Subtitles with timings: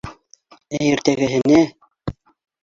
[0.77, 1.61] Ә иртәгәһенә.